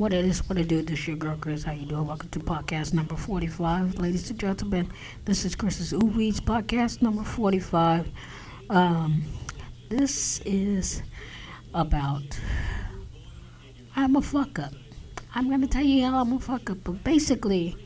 What 0.00 0.14
it 0.14 0.24
is, 0.24 0.48
what 0.48 0.56
it 0.56 0.66
do, 0.66 0.80
this 0.80 1.06
your 1.06 1.18
girl 1.18 1.36
Chris. 1.38 1.62
How 1.62 1.72
you 1.72 1.84
doing? 1.84 2.06
Welcome 2.06 2.30
to 2.30 2.38
podcast 2.40 2.94
number 2.94 3.16
45. 3.16 3.98
Ladies 3.98 4.30
and 4.30 4.38
gentlemen, 4.38 4.90
this 5.26 5.44
is 5.44 5.54
Chris's 5.54 5.92
Uweeds 5.92 6.40
podcast 6.40 7.02
number 7.02 7.22
45. 7.22 8.10
Um, 8.70 9.22
this 9.90 10.40
is 10.46 11.02
about 11.74 12.40
I'm 13.94 14.16
a 14.16 14.22
fuck 14.22 14.58
up. 14.58 14.72
I'm 15.34 15.50
gonna 15.50 15.66
tell 15.66 15.84
you 15.84 16.06
how 16.06 16.22
I'm 16.22 16.32
a 16.32 16.40
fuck 16.40 16.70
up, 16.70 16.78
but 16.82 17.04
basically, 17.04 17.76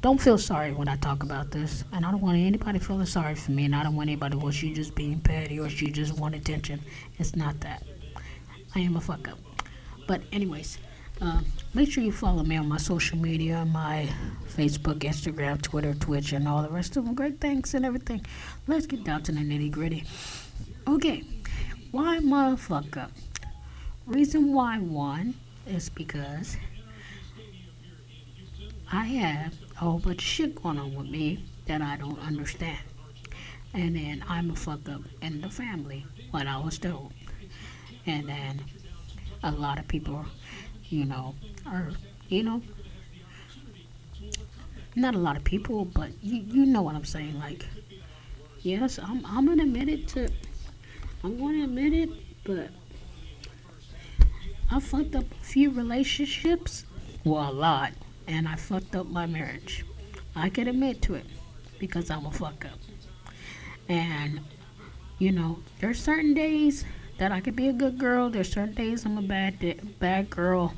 don't 0.00 0.18
feel 0.18 0.38
sorry 0.38 0.72
when 0.72 0.88
I 0.88 0.96
talk 0.96 1.22
about 1.22 1.50
this. 1.50 1.84
And 1.92 2.06
I 2.06 2.10
don't 2.10 2.22
want 2.22 2.38
anybody 2.38 2.78
feeling 2.78 3.04
sorry 3.04 3.34
for 3.34 3.50
me, 3.50 3.66
and 3.66 3.76
I 3.76 3.82
don't 3.82 3.94
want 3.94 4.08
anybody 4.08 4.38
or 4.38 4.52
she 4.52 4.72
just 4.72 4.94
being 4.94 5.20
petty 5.20 5.60
or 5.60 5.68
she 5.68 5.90
just 5.90 6.18
want 6.18 6.34
attention. 6.34 6.80
It's 7.18 7.36
not 7.36 7.60
that. 7.60 7.82
I 8.74 8.80
am 8.80 8.96
a 8.96 9.02
fuck 9.02 9.28
up. 9.28 9.38
But 10.06 10.22
anyways, 10.32 10.78
uh, 11.20 11.40
make 11.74 11.90
sure 11.90 12.02
you 12.04 12.12
follow 12.12 12.42
me 12.44 12.56
on 12.56 12.68
my 12.68 12.76
social 12.76 13.18
media, 13.18 13.64
my 13.64 14.08
Facebook, 14.56 14.98
Instagram, 15.00 15.60
Twitter, 15.60 15.94
Twitch, 15.94 16.32
and 16.32 16.46
all 16.46 16.62
the 16.62 16.68
rest 16.68 16.96
of 16.96 17.04
them. 17.04 17.14
Great 17.14 17.40
thanks 17.40 17.74
and 17.74 17.84
everything. 17.84 18.24
Let's 18.66 18.86
get 18.86 19.04
down 19.04 19.22
to 19.24 19.32
the 19.32 19.40
nitty 19.40 19.70
gritty. 19.70 20.04
Okay, 20.86 21.24
why 21.90 22.18
motherfucker? 22.18 23.08
Reason 24.06 24.52
why 24.52 24.78
one 24.78 25.34
is 25.66 25.88
because 25.88 26.56
I 28.90 29.04
have 29.04 29.54
a 29.76 29.78
whole 29.80 29.98
bunch 29.98 30.18
of 30.18 30.24
shit 30.24 30.62
going 30.62 30.78
on 30.78 30.94
with 30.94 31.08
me 31.08 31.44
that 31.66 31.82
I 31.82 31.96
don't 31.96 32.18
understand. 32.20 32.78
And 33.74 33.96
then 33.96 34.24
I'm 34.28 34.50
a 34.50 34.56
fuck 34.56 34.88
up 34.88 35.02
in 35.20 35.40
the 35.42 35.50
family, 35.50 36.06
what 36.30 36.46
I 36.46 36.58
was 36.58 36.78
told. 36.78 37.12
And 38.06 38.28
then 38.28 38.64
a 39.42 39.52
lot 39.52 39.78
of 39.78 39.86
people 39.88 40.24
you 40.90 41.04
know, 41.04 41.34
or 41.66 41.90
you 42.28 42.42
know, 42.42 42.62
not 44.94 45.14
a 45.14 45.18
lot 45.18 45.36
of 45.36 45.44
people, 45.44 45.84
but 45.84 46.10
you 46.22 46.42
you 46.48 46.66
know 46.66 46.82
what 46.82 46.94
I'm 46.94 47.04
saying. 47.04 47.38
Like, 47.38 47.64
yes, 48.60 48.98
I'm 48.98 49.24
I'm 49.26 49.46
gonna 49.46 49.62
admit 49.64 49.88
it 49.88 50.08
to, 50.08 50.28
I'm 51.22 51.38
gonna 51.38 51.64
admit 51.64 51.92
it, 51.92 52.10
but 52.44 52.70
I 54.70 54.80
fucked 54.80 55.14
up 55.14 55.30
a 55.30 55.44
few 55.44 55.70
relationships, 55.70 56.84
well, 57.24 57.50
a 57.50 57.52
lot, 57.52 57.92
and 58.26 58.46
I 58.48 58.56
fucked 58.56 58.94
up 58.96 59.06
my 59.06 59.26
marriage. 59.26 59.84
I 60.36 60.50
can 60.50 60.68
admit 60.68 61.02
to 61.02 61.14
it 61.14 61.26
because 61.78 62.10
I'm 62.10 62.26
a 62.26 62.32
fuck 62.32 62.64
up, 62.64 62.78
and 63.88 64.40
you 65.18 65.32
know, 65.32 65.58
there's 65.80 66.00
certain 66.00 66.34
days 66.34 66.84
that 67.18 67.32
I 67.32 67.40
could 67.40 67.56
be 67.56 67.68
a 67.68 67.72
good 67.72 67.98
girl. 67.98 68.30
There's 68.30 68.52
certain 68.52 68.74
days 68.74 69.04
I'm 69.04 69.18
a 69.18 69.22
bad 69.22 69.98
bad 69.98 70.30
girl. 70.30 70.74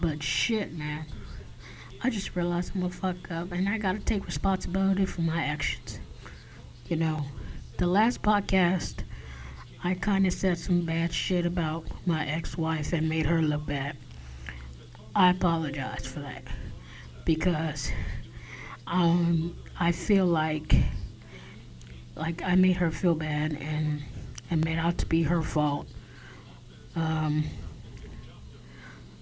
But 0.00 0.22
shit, 0.22 0.72
man. 0.72 1.06
I 2.02 2.10
just 2.10 2.36
realized 2.36 2.72
I'm 2.74 2.82
a 2.82 2.90
fuck 2.90 3.30
up 3.30 3.52
and 3.52 3.68
I 3.68 3.78
gotta 3.78 3.98
take 3.98 4.26
responsibility 4.26 5.06
for 5.06 5.22
my 5.22 5.42
actions. 5.42 5.98
You 6.88 6.96
know, 6.96 7.24
the 7.78 7.86
last 7.86 8.22
podcast, 8.22 9.02
I 9.82 9.94
kind 9.94 10.26
of 10.26 10.32
said 10.32 10.58
some 10.58 10.84
bad 10.84 11.12
shit 11.12 11.46
about 11.46 11.86
my 12.06 12.26
ex 12.26 12.56
wife 12.56 12.92
and 12.92 13.08
made 13.08 13.26
her 13.26 13.42
look 13.42 13.66
bad. 13.66 13.96
I 15.14 15.30
apologize 15.30 16.06
for 16.06 16.20
that 16.20 16.44
because 17.24 17.90
um, 18.86 19.56
I 19.80 19.92
feel 19.92 20.26
like 20.26 20.76
like 22.14 22.42
I 22.42 22.54
made 22.54 22.76
her 22.76 22.90
feel 22.90 23.14
bad 23.14 23.54
and 23.60 24.02
and 24.50 24.64
made 24.64 24.78
out 24.78 24.98
to 24.98 25.06
be 25.06 25.22
her 25.24 25.42
fault. 25.42 25.88
Um, 26.94 27.44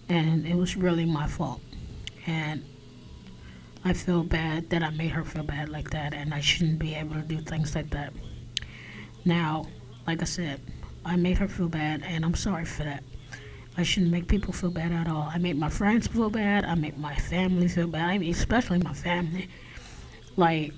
and 0.09 0.47
it 0.47 0.55
was 0.55 0.77
really 0.77 1.05
my 1.05 1.27
fault. 1.27 1.61
And 2.27 2.65
I 3.85 3.93
feel 3.93 4.23
bad 4.23 4.71
that 4.71 4.83
I 4.83 4.91
made 4.91 5.11
her 5.11 5.25
feel 5.25 5.43
bad 5.43 5.69
like 5.69 5.91
that, 5.91 6.15
and 6.15 6.33
I 6.33 6.41
shouldn't 6.41 6.79
be 6.79 6.95
able 6.95 7.15
to 7.17 7.23
do 7.23 7.39
things 7.41 7.75
like 7.75 7.91
that. 7.91 8.13
Now, 9.25 9.67
like 10.07 10.23
I 10.23 10.25
said, 10.25 10.61
I 11.05 11.17
made 11.17 11.39
her 11.39 11.49
feel 11.49 11.69
bad, 11.69 12.03
and 12.03 12.25
I'm 12.25 12.35
sorry 12.35 12.65
for 12.65 12.85
that. 12.85 13.03
I 13.77 13.83
shouldn't 13.83 14.13
make 14.13 14.29
people 14.29 14.53
feel 14.53 14.71
bad 14.71 14.93
at 14.93 15.09
all. 15.09 15.29
I 15.31 15.39
made 15.39 15.59
my 15.59 15.69
friends 15.69 16.07
feel 16.07 16.31
bad. 16.31 16.65
I 16.65 16.77
made 16.77 16.97
my 16.97 17.15
family 17.17 17.69
feel 17.69 17.89
bad. 17.89 18.09
I 18.09 18.19
mean, 18.19 18.31
especially 18.33 18.79
my 18.79 18.95
family. 18.95 19.49
Like, 20.37 20.73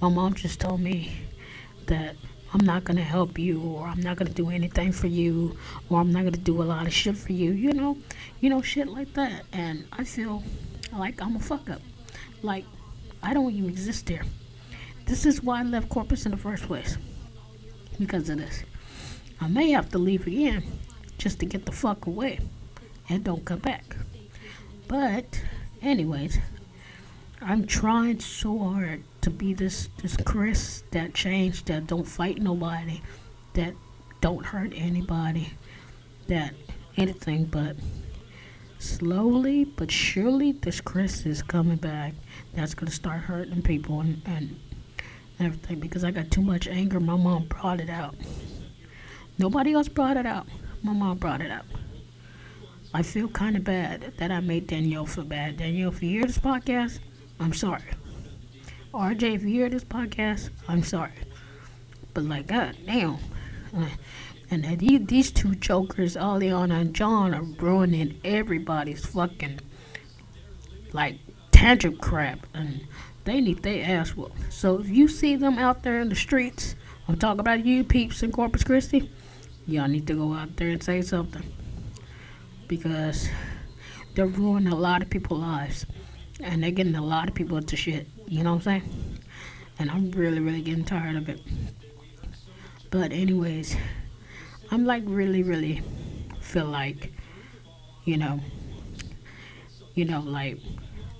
my 0.00 0.10
mom 0.10 0.34
just 0.34 0.60
told 0.60 0.80
me 0.80 1.12
that 1.86 2.16
I'm 2.54 2.64
not 2.64 2.84
gonna 2.84 3.02
help 3.02 3.36
you 3.36 3.60
or 3.60 3.88
I'm 3.88 4.00
not 4.00 4.16
gonna 4.16 4.30
do 4.30 4.48
anything 4.48 4.92
for 4.92 5.08
you 5.08 5.58
or 5.90 6.00
I'm 6.00 6.12
not 6.12 6.22
gonna 6.22 6.36
do 6.36 6.62
a 6.62 6.64
lot 6.64 6.86
of 6.86 6.92
shit 6.92 7.16
for 7.16 7.32
you, 7.32 7.50
you 7.50 7.72
know, 7.72 7.98
you 8.40 8.48
know, 8.48 8.62
shit 8.62 8.86
like 8.86 9.12
that. 9.14 9.42
And 9.52 9.84
I 9.92 10.04
feel 10.04 10.44
like 10.92 11.20
I'm 11.20 11.34
a 11.34 11.40
fuck 11.40 11.68
up. 11.68 11.82
Like 12.42 12.64
I 13.24 13.34
don't 13.34 13.52
even 13.52 13.68
exist 13.68 14.06
there. 14.06 14.22
This 15.06 15.26
is 15.26 15.42
why 15.42 15.60
I 15.60 15.62
left 15.64 15.88
Corpus 15.88 16.26
in 16.26 16.30
the 16.30 16.38
first 16.38 16.62
place. 16.62 16.96
Because 17.98 18.30
of 18.30 18.38
this. 18.38 18.62
I 19.40 19.48
may 19.48 19.72
have 19.72 19.90
to 19.90 19.98
leave 19.98 20.24
again 20.28 20.62
just 21.18 21.40
to 21.40 21.46
get 21.46 21.66
the 21.66 21.72
fuck 21.72 22.06
away 22.06 22.38
and 23.08 23.24
don't 23.24 23.44
come 23.44 23.58
back. 23.58 23.96
But 24.86 25.42
anyways, 25.82 26.38
I'm 27.40 27.66
trying 27.66 28.20
so 28.20 28.58
hard 28.58 29.02
to 29.24 29.30
be 29.30 29.54
this 29.54 29.88
this 30.02 30.18
Chris 30.18 30.84
that 30.90 31.14
changed, 31.14 31.66
that 31.68 31.86
don't 31.86 32.04
fight 32.04 32.42
nobody, 32.42 33.00
that 33.54 33.72
don't 34.20 34.44
hurt 34.44 34.70
anybody, 34.76 35.48
that 36.26 36.52
anything 36.98 37.46
but 37.46 37.74
slowly 38.78 39.64
but 39.64 39.90
surely 39.90 40.52
this 40.52 40.82
Chris 40.82 41.24
is 41.24 41.42
coming 41.42 41.78
back. 41.78 42.12
That's 42.52 42.74
gonna 42.74 42.90
start 42.90 43.20
hurting 43.20 43.62
people 43.62 44.00
and, 44.00 44.20
and 44.26 44.60
everything 45.40 45.80
because 45.80 46.04
I 46.04 46.10
got 46.10 46.30
too 46.30 46.42
much 46.42 46.68
anger. 46.68 47.00
My 47.00 47.16
mom 47.16 47.46
brought 47.46 47.80
it 47.80 47.88
out. 47.88 48.14
Nobody 49.38 49.72
else 49.72 49.88
brought 49.88 50.18
it 50.18 50.26
out. 50.26 50.46
My 50.82 50.92
mom 50.92 51.16
brought 51.16 51.40
it 51.40 51.50
out. 51.50 51.64
I 52.92 53.00
feel 53.00 53.28
kind 53.28 53.56
of 53.56 53.64
bad 53.64 54.12
that 54.18 54.30
I 54.30 54.40
made 54.40 54.66
Danielle 54.66 55.06
feel 55.06 55.24
bad. 55.24 55.56
Danielle, 55.56 55.88
if 55.88 56.02
you 56.02 56.10
hear 56.10 56.26
this 56.26 56.36
podcast, 56.36 56.98
I'm 57.40 57.54
sorry. 57.54 57.84
RJ, 58.94 59.34
if 59.34 59.42
you 59.42 59.48
hear 59.48 59.68
this 59.68 59.82
podcast, 59.82 60.50
I'm 60.68 60.84
sorry. 60.84 61.10
But 62.12 62.24
like, 62.24 62.46
god 62.46 62.76
damn. 62.86 63.18
And 64.50 64.78
these 64.78 65.04
these 65.06 65.32
two 65.32 65.56
jokers, 65.56 66.14
Aliana 66.14 66.80
and 66.80 66.94
John, 66.94 67.34
are 67.34 67.42
ruining 67.42 68.20
everybody's 68.24 69.04
fucking 69.04 69.58
like 70.92 71.18
tangent 71.50 72.00
crap, 72.00 72.46
and 72.54 72.86
they 73.24 73.40
need 73.40 73.64
their 73.64 73.84
ass 73.84 74.10
whooped. 74.10 74.52
So 74.52 74.78
if 74.78 74.88
you 74.88 75.08
see 75.08 75.34
them 75.34 75.58
out 75.58 75.82
there 75.82 75.98
in 76.00 76.08
the 76.08 76.14
streets, 76.14 76.76
I'm 77.08 77.18
talking 77.18 77.40
about 77.40 77.66
you 77.66 77.82
peeps 77.82 78.22
in 78.22 78.30
Corpus 78.30 78.62
Christi, 78.62 79.10
y'all 79.66 79.88
need 79.88 80.06
to 80.06 80.14
go 80.14 80.34
out 80.34 80.56
there 80.56 80.68
and 80.68 80.80
say 80.80 81.02
something 81.02 81.42
because 82.68 83.28
they're 84.14 84.26
ruining 84.26 84.72
a 84.72 84.76
lot 84.76 85.02
of 85.02 85.10
people's 85.10 85.40
lives 85.40 85.86
and 86.38 86.62
they're 86.62 86.70
getting 86.70 86.94
a 86.94 87.04
lot 87.04 87.28
of 87.28 87.34
people 87.34 87.56
into 87.56 87.74
shit. 87.76 88.06
You 88.26 88.42
know 88.42 88.50
what 88.50 88.66
I'm 88.66 88.80
saying? 88.82 89.18
And 89.78 89.90
I'm 89.90 90.10
really, 90.12 90.40
really 90.40 90.62
getting 90.62 90.84
tired 90.84 91.16
of 91.16 91.28
it. 91.28 91.40
But 92.90 93.12
anyways, 93.12 93.76
I'm 94.70 94.84
like 94.84 95.02
really, 95.06 95.42
really 95.42 95.82
feel 96.40 96.66
like, 96.66 97.12
you 98.04 98.16
know, 98.16 98.40
you 99.94 100.04
know, 100.04 100.20
like, 100.20 100.58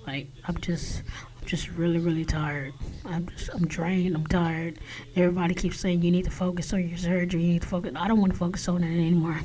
like 0.06 0.28
I'm 0.46 0.56
just, 0.58 1.02
I'm 1.40 1.46
just 1.46 1.68
really, 1.70 1.98
really 1.98 2.24
tired. 2.24 2.74
I'm 3.04 3.28
just, 3.28 3.50
I'm 3.52 3.66
drained. 3.66 4.14
I'm 4.14 4.26
tired. 4.26 4.78
Everybody 5.16 5.54
keeps 5.54 5.80
saying 5.80 6.02
you 6.02 6.10
need 6.10 6.24
to 6.24 6.30
focus 6.30 6.72
on 6.72 6.88
your 6.88 6.98
surgery. 6.98 7.42
You 7.42 7.52
need 7.54 7.62
to 7.62 7.68
focus. 7.68 7.92
I 7.96 8.08
don't 8.08 8.20
want 8.20 8.32
to 8.32 8.38
focus 8.38 8.68
on 8.68 8.82
it 8.82 8.96
anymore. 8.96 9.40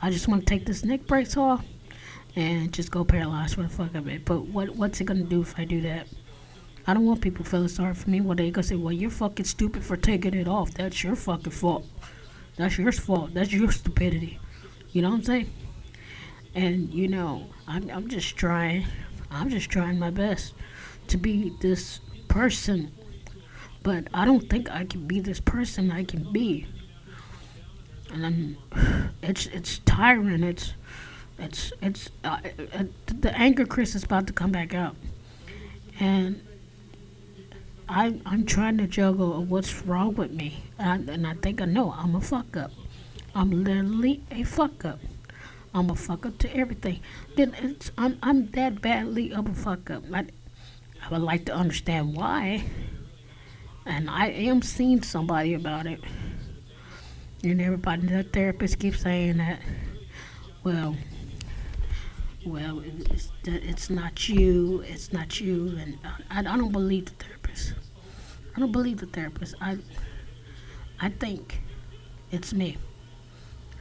I 0.00 0.10
just 0.10 0.28
want 0.28 0.42
to 0.42 0.46
take 0.46 0.66
this 0.66 0.84
neck 0.84 1.06
brace 1.06 1.36
off 1.36 1.64
and 2.36 2.72
just 2.72 2.90
go 2.90 3.04
paralyzed 3.04 3.54
for 3.54 3.62
the 3.62 3.68
fuck 3.68 3.94
of 3.94 4.06
it. 4.08 4.24
But 4.24 4.42
what 4.46 4.70
what's 4.76 5.00
it 5.00 5.04
gonna 5.04 5.24
do 5.24 5.40
if 5.40 5.58
I 5.58 5.64
do 5.64 5.80
that? 5.82 6.06
I 6.86 6.94
don't 6.94 7.04
want 7.04 7.20
people 7.20 7.44
feeling 7.44 7.68
sorry 7.68 7.94
for 7.94 8.08
me. 8.10 8.20
Well, 8.20 8.36
they 8.36 8.50
gonna 8.50 8.62
say, 8.62 8.76
"Well, 8.76 8.92
you're 8.92 9.10
fucking 9.10 9.46
stupid 9.46 9.84
for 9.84 9.96
taking 9.96 10.34
it 10.34 10.46
off. 10.46 10.72
That's 10.74 11.02
your 11.02 11.16
fucking 11.16 11.52
fault. 11.52 11.84
That's 12.56 12.78
your 12.78 12.92
fault. 12.92 13.34
That's 13.34 13.52
your 13.52 13.72
stupidity." 13.80 14.38
You 14.92 15.02
know 15.02 15.10
what 15.10 15.16
I'm 15.16 15.24
saying? 15.24 15.50
And 16.54 16.94
you 16.94 17.08
know, 17.08 17.46
I'm 17.66 17.90
I'm 17.90 18.08
just 18.08 18.36
trying. 18.36 18.86
I'm 19.30 19.50
just 19.50 19.68
trying 19.68 19.98
my 19.98 20.10
best 20.10 20.54
to 21.08 21.16
be 21.16 21.52
this 21.60 22.00
person, 22.28 22.92
but 23.82 24.06
I 24.14 24.24
don't 24.24 24.48
think 24.48 24.70
I 24.70 24.84
can 24.84 25.06
be 25.06 25.20
this 25.20 25.40
person 25.40 25.90
I 25.90 26.04
can 26.04 26.32
be. 26.32 26.66
And 28.12 28.24
I'm, 28.24 28.56
it's 29.22 29.46
it's 29.46 29.78
tiring. 29.80 30.44
It's 30.44 30.74
it's 31.38 31.72
it's 31.82 32.10
uh, 32.22 32.38
uh, 32.72 32.84
the 33.06 33.36
anger 33.36 33.66
Chris 33.66 33.96
is 33.96 34.04
about 34.04 34.28
to 34.28 34.32
come 34.32 34.52
back 34.52 34.72
out, 34.72 34.94
and 35.98 36.45
I 37.88 38.20
I'm 38.26 38.44
trying 38.46 38.78
to 38.78 38.86
juggle 38.86 39.44
what's 39.44 39.82
wrong 39.82 40.14
with 40.14 40.32
me, 40.32 40.64
and, 40.78 41.08
and 41.08 41.26
I 41.26 41.34
think 41.34 41.60
I 41.60 41.66
know 41.66 41.92
I'm 41.96 42.14
a 42.14 42.20
fuck 42.20 42.56
up. 42.56 42.72
I'm 43.34 43.64
literally 43.64 44.22
a 44.30 44.42
fuck 44.44 44.84
up. 44.84 44.98
I'm 45.74 45.90
a 45.90 45.94
fuck 45.94 46.24
up 46.26 46.38
to 46.38 46.56
everything. 46.56 47.00
Then 47.36 47.76
I'm 47.96 48.18
I'm 48.22 48.50
that 48.52 48.80
badly 48.80 49.32
of 49.32 49.46
a 49.48 49.54
fuck 49.54 49.90
up. 49.90 50.04
I, 50.12 50.26
I 51.04 51.10
would 51.10 51.22
like 51.22 51.44
to 51.46 51.54
understand 51.54 52.16
why. 52.16 52.64
And 53.84 54.10
I 54.10 54.28
am 54.28 54.62
seeing 54.62 55.02
somebody 55.02 55.54
about 55.54 55.86
it. 55.86 56.00
And 57.44 57.60
everybody, 57.60 58.08
the 58.08 58.24
therapist 58.24 58.80
keeps 58.80 59.02
saying 59.02 59.36
that, 59.36 59.60
well, 60.64 60.96
well, 62.44 62.82
it's, 62.84 63.30
it's 63.44 63.88
not 63.88 64.28
you, 64.28 64.82
it's 64.88 65.12
not 65.12 65.40
you. 65.40 65.76
And 65.78 65.98
I, 66.30 66.40
I 66.40 66.42
don't 66.42 66.72
believe 66.72 67.04
the 67.04 67.24
therapist. 67.24 67.45
I 68.54 68.60
don't 68.60 68.72
believe 68.72 68.98
the 68.98 69.06
therapist. 69.06 69.54
I, 69.60 69.78
I 71.00 71.10
think 71.10 71.60
it's 72.30 72.52
me. 72.52 72.78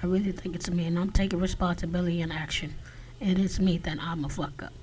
I 0.03 0.07
really 0.07 0.31
think 0.31 0.55
it's 0.55 0.69
me, 0.69 0.85
and 0.85 0.99
I'm 0.99 1.11
taking 1.11 1.39
responsibility 1.39 2.21
and 2.21 2.31
action. 2.31 2.75
And 3.21 3.39
It 3.39 3.45
is 3.45 3.59
me 3.59 3.77
that 3.79 3.97
I'm 3.99 4.25
a 4.25 4.29
fuck 4.29 4.61
up. 4.61 4.73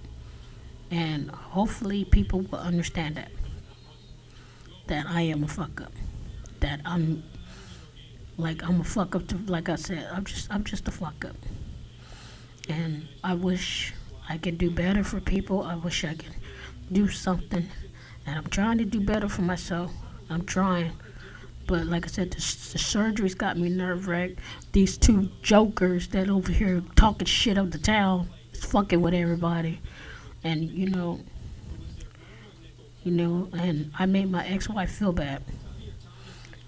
And 0.91 1.31
hopefully 1.31 2.05
people 2.05 2.41
will 2.41 2.59
understand 2.59 3.17
that. 3.17 3.31
That 4.87 5.07
I 5.07 5.23
am 5.23 5.45
a 5.45 5.49
fuck 5.49 5.81
up. 5.81 5.93
That 6.61 6.81
I'm 6.85 7.23
like 8.37 8.63
I'm 8.63 8.81
a 8.81 8.85
fuck 8.85 9.15
up 9.15 9.27
to 9.29 9.37
like 9.47 9.69
I 9.69 9.77
said, 9.77 10.09
I'm 10.13 10.25
just 10.25 10.53
I'm 10.53 10.65
just 10.65 10.89
a 10.89 10.91
fuck 10.91 11.25
up. 11.25 11.37
And 12.69 13.09
I 13.23 13.35
wish 13.35 13.93
I 14.29 14.39
could 14.39 14.59
do 14.59 14.71
better 14.71 15.05
for 15.05 15.21
people. 15.21 15.63
I 15.63 15.77
wish 15.77 16.05
I 16.05 16.15
could 16.15 16.35
do 16.91 17.09
something. 17.09 17.69
And 18.27 18.37
I'm 18.37 18.47
trying 18.47 18.79
to 18.79 18.85
do 18.85 19.01
better 19.01 19.29
for 19.29 19.43
myself. 19.43 19.93
I'm 20.31 20.45
trying. 20.45 20.93
But 21.67 21.87
like 21.87 22.05
I 22.05 22.09
said, 22.09 22.31
the, 22.31 22.37
the 22.37 22.79
surgery's 22.79 23.35
got 23.35 23.57
me 23.59 23.69
nerve 23.69 24.09
wracked. 24.09 24.39
These 24.73 24.99
two 24.99 25.31
jokers 25.43 26.09
that 26.09 26.29
over 26.29 26.53
here 26.53 26.83
talking 26.97 27.27
shit 27.27 27.59
of 27.59 27.71
the 27.71 27.79
town 27.79 28.29
is 28.53 28.65
fucking 28.65 29.01
with 29.01 29.15
everybody. 29.15 29.81
And 30.45 30.71
you 30.71 30.91
know, 30.91 31.21
you 33.05 33.13
know, 33.13 33.49
and 33.53 33.91
I 33.99 34.07
made 34.07 34.31
my 34.31 34.47
ex-wife 34.47 34.91
feel 34.91 35.13
bad. 35.13 35.43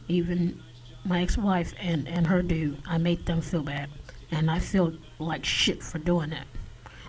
Even 0.09 0.63
my 1.05 1.23
ex-wife 1.23 1.75
and 1.81 2.09
and 2.09 2.27
her 2.27 2.43
dude, 2.43 2.81
I 2.87 2.99
made 2.99 3.27
them 3.27 3.41
feel 3.41 3.63
bad, 3.63 3.91
and 4.31 4.51
I 4.51 4.59
feel 4.59 4.95
like 5.19 5.45
shit 5.45 5.83
for 5.83 5.99
doing 5.99 6.31
that. 6.31 6.47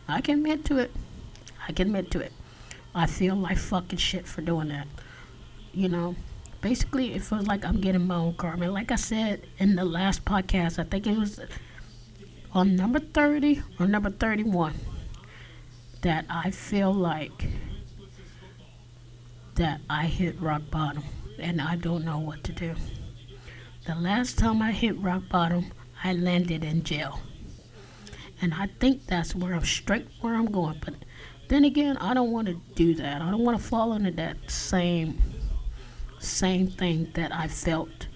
I 0.07 0.21
can 0.21 0.39
admit 0.39 0.65
to 0.65 0.77
it. 0.77 0.91
I 1.67 1.71
can 1.71 1.87
admit 1.87 2.11
to 2.11 2.19
it. 2.19 2.31
I 2.97 3.07
feel 3.07 3.35
like 3.35 3.57
fucking 3.57 3.99
shit 3.99 4.25
for 4.25 4.41
doing 4.41 4.69
that. 4.69 4.87
You 5.73 5.89
know, 5.89 6.15
basically, 6.61 7.13
it 7.13 7.23
feels 7.23 7.45
like 7.45 7.65
I'm 7.65 7.81
getting 7.81 8.07
my 8.07 8.15
own 8.15 8.35
karma. 8.35 8.71
Like 8.71 8.89
I 8.89 8.95
said 8.95 9.45
in 9.57 9.75
the 9.75 9.83
last 9.83 10.23
podcast, 10.23 10.79
I 10.79 10.83
think 10.83 11.05
it 11.05 11.17
was 11.17 11.41
on 12.53 12.77
number 12.77 12.99
30 12.99 13.61
or 13.81 13.87
number 13.87 14.09
31 14.09 14.73
that 16.03 16.25
I 16.29 16.51
feel 16.51 16.93
like 16.93 17.49
that 19.55 19.81
I 19.89 20.05
hit 20.05 20.39
rock 20.39 20.61
bottom 20.71 21.03
and 21.37 21.61
I 21.61 21.75
don't 21.75 22.05
know 22.05 22.19
what 22.19 22.45
to 22.45 22.53
do. 22.53 22.75
The 23.85 23.95
last 23.95 24.37
time 24.37 24.61
I 24.61 24.71
hit 24.71 24.97
rock 24.99 25.23
bottom, 25.29 25.71
I 26.01 26.13
landed 26.13 26.63
in 26.63 26.83
jail. 26.83 27.19
And 28.41 28.53
I 28.53 28.67
think 28.79 29.05
that's 29.07 29.35
where 29.35 29.53
I'm 29.53 29.65
straight 29.65 30.07
where 30.21 30.35
I'm 30.35 30.51
going. 30.51 30.81
But 30.83 30.95
then 31.47 31.63
again, 31.65 31.97
I 31.97 32.13
don't 32.13 32.31
want 32.31 32.47
to 32.47 32.59
do 32.75 32.95
that. 32.95 33.21
I 33.21 33.29
don't 33.29 33.43
want 33.43 33.59
to 33.59 33.63
fall 33.63 33.93
into 33.93 34.11
that 34.11 34.49
same 34.49 35.21
same 36.19 36.67
thing 36.67 37.11
that 37.13 37.31
I 37.31 37.47
felt 37.47 38.07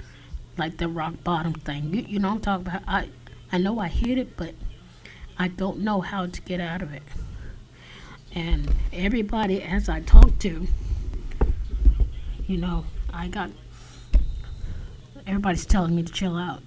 like 0.57 0.77
the 0.77 0.87
rock 0.87 1.23
bottom 1.23 1.53
thing. 1.53 1.93
You, 1.93 2.01
you 2.01 2.19
know 2.19 2.29
I'm 2.29 2.39
talking 2.41 2.67
about? 2.67 2.81
I, 2.87 3.09
I 3.51 3.57
know 3.59 3.79
I 3.79 3.87
hit 3.87 4.17
it, 4.17 4.35
but 4.35 4.55
I 5.37 5.47
don't 5.47 5.79
know 5.79 6.01
how 6.01 6.25
to 6.25 6.41
get 6.41 6.59
out 6.59 6.81
of 6.81 6.93
it. 6.93 7.03
And 8.33 8.73
everybody, 8.91 9.61
as 9.61 9.89
I 9.89 10.01
talk 10.01 10.37
to, 10.39 10.67
you 12.47 12.57
know, 12.57 12.85
I 13.13 13.27
got, 13.27 13.51
everybody's 15.25 15.65
telling 15.65 15.95
me 15.95 16.03
to 16.03 16.11
chill 16.11 16.35
out 16.35 16.61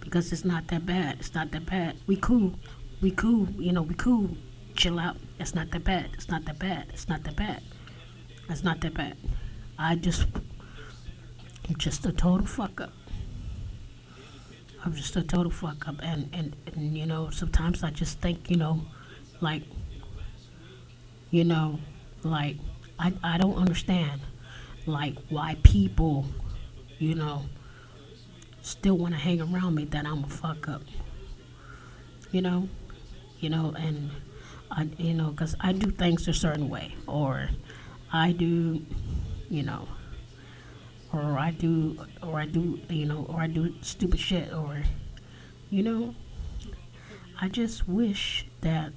because 0.00 0.32
it's 0.32 0.44
not 0.44 0.68
that 0.68 0.86
bad. 0.86 1.16
It's 1.18 1.34
not 1.34 1.50
that 1.50 1.66
bad. 1.66 1.96
We 2.06 2.16
cool. 2.16 2.54
We 3.00 3.10
cool. 3.10 3.48
You 3.58 3.72
know, 3.72 3.82
we 3.82 3.94
cool. 3.94 4.36
Chill 4.78 5.00
out. 5.00 5.16
It's 5.40 5.56
not 5.56 5.72
that 5.72 5.82
bad. 5.82 6.10
It's 6.14 6.28
not 6.28 6.44
that 6.44 6.60
bad. 6.60 6.86
It's 6.90 7.08
not 7.08 7.24
that 7.24 7.34
bad. 7.34 7.62
It's 8.48 8.62
not 8.62 8.80
that 8.82 8.94
bad. 8.94 9.16
I 9.76 9.96
just 9.96 10.24
I'm 11.68 11.74
just 11.76 12.06
a 12.06 12.12
total 12.12 12.46
fuck 12.46 12.80
up. 12.80 12.92
I'm 14.84 14.94
just 14.94 15.16
a 15.16 15.22
total 15.22 15.50
fuck 15.50 15.88
up. 15.88 15.96
And, 16.00 16.30
and, 16.32 16.54
and, 16.66 16.96
you 16.96 17.06
know, 17.06 17.30
sometimes 17.30 17.82
I 17.82 17.90
just 17.90 18.20
think, 18.20 18.48
you 18.50 18.56
know, 18.56 18.82
like, 19.40 19.64
you 21.32 21.42
know, 21.42 21.80
like, 22.22 22.56
I, 23.00 23.12
I 23.24 23.36
don't 23.36 23.56
understand, 23.56 24.20
like, 24.86 25.16
why 25.28 25.56
people, 25.64 26.24
you 26.98 27.16
know, 27.16 27.46
still 28.62 28.96
want 28.96 29.14
to 29.14 29.20
hang 29.20 29.40
around 29.40 29.74
me 29.74 29.86
that 29.86 30.06
I'm 30.06 30.22
a 30.22 30.28
fuck 30.28 30.68
up. 30.68 30.82
You 32.30 32.42
know? 32.42 32.68
You 33.40 33.50
know, 33.50 33.74
and, 33.76 34.12
I, 34.70 34.88
you 34.98 35.14
know, 35.14 35.30
because 35.30 35.54
I 35.60 35.72
do 35.72 35.90
things 35.90 36.28
a 36.28 36.34
certain 36.34 36.68
way. 36.68 36.94
Or 37.06 37.48
I 38.12 38.32
do, 38.32 38.84
you 39.50 39.62
know, 39.62 39.88
or 41.12 41.38
I 41.38 41.50
do, 41.50 41.98
or 42.22 42.38
I 42.40 42.46
do, 42.46 42.80
you 42.88 43.06
know, 43.06 43.26
or 43.28 43.40
I 43.40 43.46
do 43.46 43.74
stupid 43.80 44.20
shit, 44.20 44.52
or, 44.52 44.82
you 45.70 45.82
know, 45.82 46.14
I 47.40 47.48
just 47.48 47.88
wish 47.88 48.46
that 48.60 48.92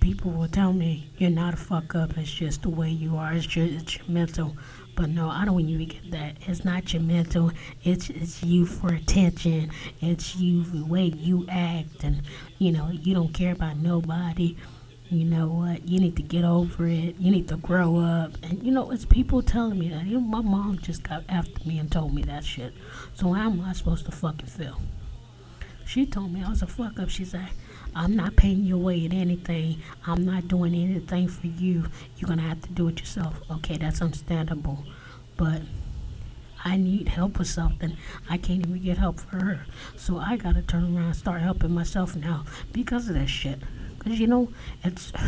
people 0.00 0.30
will 0.30 0.48
tell 0.48 0.72
me 0.72 1.10
you're 1.18 1.30
not 1.30 1.54
a 1.54 1.56
fuck 1.56 1.94
up. 1.94 2.16
It's 2.18 2.32
just 2.32 2.62
the 2.62 2.68
way 2.68 2.90
you 2.90 3.16
are. 3.16 3.32
It's 3.32 3.46
just 3.46 3.72
it's 3.72 3.96
your 3.96 4.06
mental. 4.08 4.56
But 4.96 5.10
no, 5.10 5.28
I 5.28 5.44
don't 5.44 5.60
even 5.60 5.88
get 5.88 6.10
that. 6.12 6.36
It's 6.46 6.64
not 6.64 6.92
your 6.92 7.02
mental. 7.02 7.50
It's 7.82 8.10
it's 8.10 8.42
you 8.42 8.64
for 8.64 8.92
attention. 8.92 9.70
It's 10.00 10.36
you 10.36 10.62
the 10.64 10.84
way 10.84 11.06
you 11.06 11.46
act, 11.48 12.04
and 12.04 12.22
you 12.58 12.72
know 12.72 12.90
you 12.90 13.14
don't 13.14 13.34
care 13.34 13.52
about 13.52 13.76
nobody 13.78 14.56
you 15.10 15.24
know 15.24 15.48
what, 15.48 15.86
you 15.86 16.00
need 16.00 16.16
to 16.16 16.22
get 16.22 16.44
over 16.44 16.86
it, 16.86 17.16
you 17.18 17.30
need 17.30 17.46
to 17.48 17.56
grow 17.56 17.98
up. 17.98 18.32
And 18.42 18.62
you 18.62 18.72
know, 18.72 18.90
it's 18.90 19.04
people 19.04 19.42
telling 19.42 19.78
me 19.78 19.90
that. 19.90 20.06
You 20.06 20.14
know, 20.14 20.20
my 20.20 20.40
mom 20.40 20.78
just 20.78 21.02
got 21.02 21.24
after 21.28 21.68
me 21.68 21.78
and 21.78 21.90
told 21.90 22.14
me 22.14 22.22
that 22.22 22.44
shit. 22.44 22.74
So 23.14 23.32
how 23.32 23.50
am 23.50 23.60
I 23.60 23.74
supposed 23.74 24.06
to 24.06 24.12
fucking 24.12 24.46
feel? 24.46 24.80
She 25.86 26.06
told 26.06 26.32
me 26.32 26.42
I 26.42 26.48
was 26.48 26.62
a 26.62 26.66
fuck 26.66 26.98
up. 26.98 27.10
She 27.10 27.24
said, 27.24 27.48
I'm 27.96 28.16
not 28.16 28.36
paying 28.36 28.64
your 28.64 28.78
way 28.78 29.04
in 29.04 29.12
anything. 29.12 29.80
I'm 30.06 30.24
not 30.24 30.48
doing 30.48 30.74
anything 30.74 31.28
for 31.28 31.46
you. 31.46 31.84
You're 32.16 32.28
gonna 32.28 32.42
have 32.42 32.60
to 32.62 32.70
do 32.70 32.88
it 32.88 32.98
yourself. 32.98 33.40
Okay, 33.50 33.76
that's 33.76 34.02
understandable. 34.02 34.84
But 35.36 35.62
I 36.64 36.76
need 36.76 37.08
help 37.08 37.38
with 37.38 37.48
something. 37.48 37.96
I 38.28 38.38
can't 38.38 38.66
even 38.66 38.82
get 38.82 38.98
help 38.98 39.20
for 39.20 39.36
her. 39.36 39.66
So 39.96 40.18
I 40.18 40.36
gotta 40.36 40.62
turn 40.62 40.84
around 40.84 41.06
and 41.06 41.16
start 41.16 41.40
helping 41.40 41.72
myself 41.72 42.16
now 42.16 42.44
because 42.72 43.08
of 43.08 43.14
that 43.14 43.28
shit. 43.28 43.60
Cause 44.00 44.18
you 44.18 44.26
know, 44.26 44.48
it's. 44.82 45.12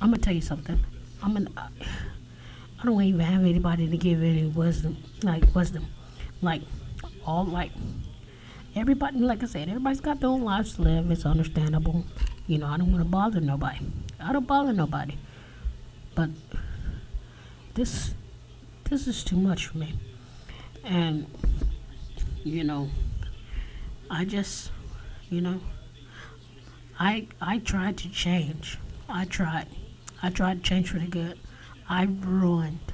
I'm 0.00 0.10
gonna 0.10 0.18
tell 0.18 0.34
you 0.34 0.40
something. 0.40 0.78
I'm 1.22 1.36
an. 1.36 1.48
I 1.56 2.84
don't 2.84 3.02
even 3.02 3.20
have 3.20 3.42
anybody 3.42 3.88
to 3.88 3.96
give 3.96 4.22
any 4.22 4.46
wisdom, 4.46 4.96
like 5.22 5.54
wisdom, 5.54 5.86
like 6.42 6.62
all 7.24 7.44
like 7.46 7.70
everybody. 8.76 9.18
Like 9.18 9.42
I 9.42 9.46
said, 9.46 9.68
everybody's 9.68 10.00
got 10.00 10.20
their 10.20 10.30
own 10.30 10.42
lives 10.42 10.74
to 10.76 10.82
live. 10.82 11.10
It's 11.10 11.26
understandable. 11.26 12.04
You 12.46 12.58
know, 12.58 12.66
I 12.66 12.76
don't 12.76 12.92
want 12.92 13.04
to 13.04 13.08
bother 13.08 13.40
nobody. 13.40 13.78
I 14.20 14.32
don't 14.32 14.46
bother 14.46 14.72
nobody. 14.72 15.16
But 16.14 16.30
this, 17.74 18.14
this 18.88 19.06
is 19.06 19.24
too 19.24 19.36
much 19.36 19.66
for 19.66 19.78
me. 19.78 19.94
And 20.84 21.26
you 22.44 22.62
know, 22.62 22.90
I 24.10 24.24
just, 24.24 24.70
you 25.30 25.40
know. 25.40 25.60
I 26.98 27.26
I 27.40 27.58
tried 27.58 27.96
to 27.98 28.08
change. 28.08 28.78
I 29.08 29.24
tried. 29.24 29.66
I 30.22 30.30
tried 30.30 30.62
to 30.62 30.68
change 30.68 30.90
for 30.90 30.98
the 30.98 31.06
good. 31.06 31.38
I 31.88 32.04
ruined 32.04 32.92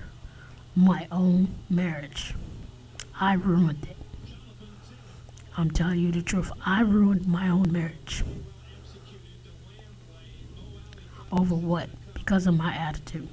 my 0.74 1.06
own 1.12 1.54
marriage. 1.68 2.34
I 3.20 3.34
ruined 3.34 3.86
it. 3.90 3.96
I'm 5.56 5.70
telling 5.70 5.98
you 5.98 6.12
the 6.12 6.22
truth. 6.22 6.50
I 6.64 6.82
ruined 6.82 7.26
my 7.26 7.48
own 7.48 7.70
marriage. 7.72 8.24
Over 11.32 11.54
what? 11.54 11.88
Because 12.14 12.46
of 12.46 12.56
my 12.56 12.74
attitude. 12.74 13.28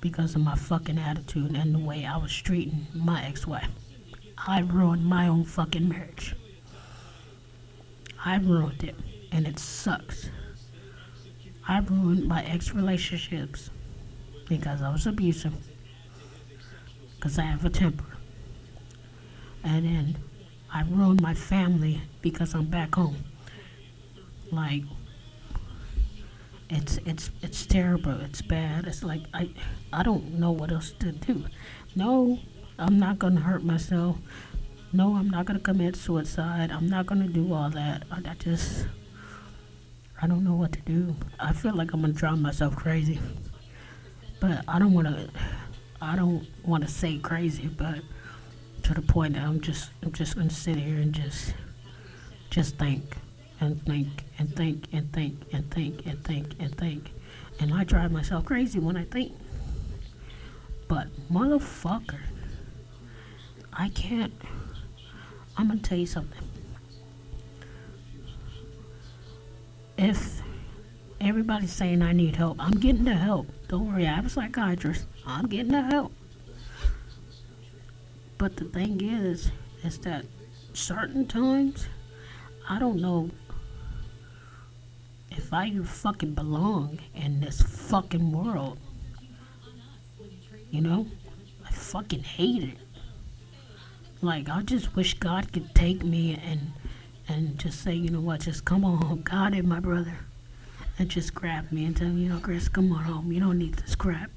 Because 0.00 0.34
of 0.34 0.42
my 0.42 0.54
fucking 0.54 0.98
attitude 0.98 1.56
and 1.56 1.74
the 1.74 1.78
way 1.78 2.04
I 2.04 2.16
was 2.16 2.34
treating 2.34 2.86
my 2.94 3.24
ex 3.24 3.46
wife. 3.46 3.70
I 4.38 4.60
ruined 4.60 5.04
my 5.04 5.26
own 5.28 5.44
fucking 5.44 5.88
marriage. 5.88 6.36
I 8.24 8.36
ruined 8.36 8.84
it 8.84 8.96
and 9.32 9.46
it 9.46 9.58
sucks. 9.58 10.30
I 11.66 11.80
ruined 11.80 12.28
my 12.28 12.44
ex 12.44 12.72
relationships 12.72 13.70
because 14.48 14.82
I 14.82 14.90
was 14.92 15.06
abusive, 15.06 15.54
because 17.16 17.38
I 17.38 17.42
have 17.42 17.64
a 17.64 17.70
temper. 17.70 18.04
And 19.64 19.84
then 19.84 20.16
I 20.72 20.82
ruined 20.82 21.20
my 21.20 21.34
family 21.34 22.02
because 22.22 22.54
I'm 22.54 22.66
back 22.66 22.94
home. 22.94 23.24
Like 24.50 24.82
it's 26.68 26.98
it's 27.06 27.30
it's 27.42 27.66
terrible. 27.66 28.20
It's 28.20 28.42
bad. 28.42 28.86
It's 28.86 29.02
like 29.02 29.22
I 29.32 29.50
I 29.92 30.02
don't 30.02 30.34
know 30.34 30.50
what 30.50 30.72
else 30.72 30.92
to 31.00 31.12
do. 31.12 31.44
No, 31.94 32.38
I'm 32.78 32.98
not 32.98 33.18
gonna 33.18 33.40
hurt 33.40 33.64
myself. 33.64 34.16
No, 34.92 35.16
I'm 35.16 35.30
not 35.30 35.46
gonna 35.46 35.60
commit 35.60 35.96
suicide. 35.96 36.70
I'm 36.70 36.88
not 36.88 37.06
gonna 37.06 37.28
do 37.28 37.52
all 37.52 37.70
that. 37.70 38.04
I, 38.10 38.18
I 38.30 38.34
just 38.34 38.86
I 40.20 40.26
don't 40.26 40.44
know 40.44 40.54
what 40.54 40.72
to 40.72 40.80
do. 40.80 41.14
I 41.38 41.52
feel 41.52 41.74
like 41.74 41.92
I'm 41.92 42.00
gonna 42.00 42.12
drive 42.12 42.40
myself 42.40 42.74
crazy. 42.76 43.20
But 44.40 44.64
I 44.68 44.78
don't 44.78 44.92
wanna 44.92 45.28
I 46.00 46.16
don't 46.16 46.46
wanna 46.64 46.88
say 46.88 47.18
crazy, 47.18 47.68
but 47.68 48.00
to 48.86 48.94
the 48.94 49.02
point 49.02 49.34
that 49.34 49.42
I'm 49.42 49.60
just 49.60 49.90
I'm 50.04 50.12
just 50.12 50.36
gonna 50.36 50.48
sit 50.48 50.76
here 50.76 50.94
and 50.94 51.12
just 51.12 51.54
just 52.50 52.78
think 52.78 53.16
and 53.60 53.84
think 53.84 54.24
and 54.38 54.54
think 54.54 54.86
and 54.92 55.12
think 55.12 55.40
and 55.52 55.68
think 55.72 56.06
and 56.06 56.24
think 56.24 56.54
and 56.60 56.78
think. 56.78 57.10
And 57.58 57.74
I 57.74 57.82
drive 57.82 58.12
myself 58.12 58.44
crazy 58.44 58.78
when 58.78 58.96
I 58.96 59.02
think. 59.04 59.32
But 60.86 61.08
motherfucker, 61.32 62.20
I 63.72 63.88
can't. 63.88 64.32
I'm 65.56 65.66
gonna 65.66 65.80
tell 65.80 65.98
you 65.98 66.06
something. 66.06 66.44
If 69.98 70.42
everybody's 71.20 71.72
saying 71.72 72.02
I 72.02 72.12
need 72.12 72.36
help, 72.36 72.58
I'm 72.60 72.78
getting 72.78 73.04
the 73.04 73.14
help. 73.14 73.48
Don't 73.66 73.92
worry, 73.92 74.06
I 74.06 74.14
have 74.14 74.26
a 74.26 74.28
psychiatrist. 74.28 75.06
I'm 75.26 75.48
getting 75.48 75.72
the 75.72 75.82
help. 75.82 76.12
But 78.38 78.56
the 78.56 78.64
thing 78.64 79.00
is, 79.02 79.50
is 79.82 79.98
that 80.00 80.24
certain 80.72 81.26
times, 81.26 81.88
I 82.68 82.78
don't 82.78 83.00
know 83.00 83.30
if 85.30 85.52
I 85.52 85.66
even 85.66 85.84
fucking 85.84 86.34
belong 86.34 86.98
in 87.14 87.40
this 87.40 87.62
fucking 87.62 88.32
world. 88.32 88.78
You 90.70 90.80
know? 90.80 91.06
I 91.64 91.70
fucking 91.70 92.24
hate 92.24 92.62
it. 92.62 92.78
Like 94.22 94.48
I 94.48 94.62
just 94.62 94.96
wish 94.96 95.14
God 95.14 95.52
could 95.52 95.74
take 95.74 96.02
me 96.02 96.40
and 96.42 96.72
and 97.28 97.58
just 97.58 97.82
say, 97.82 97.92
you 97.92 98.10
know 98.10 98.20
what, 98.20 98.40
just 98.40 98.64
come 98.64 98.84
on 98.84 98.98
home. 98.98 99.22
God 99.22 99.52
and 99.52 99.66
my 99.66 99.80
brother. 99.80 100.18
And 100.98 101.08
just 101.08 101.34
grab 101.34 101.70
me 101.72 101.84
and 101.84 101.96
tell 101.96 102.08
me, 102.08 102.22
you 102.22 102.28
know, 102.28 102.38
Chris, 102.38 102.68
come 102.68 102.92
on 102.92 103.04
home. 103.04 103.32
You 103.32 103.40
don't 103.40 103.58
need 103.58 103.74
this 103.74 103.94
crap. 103.94 104.30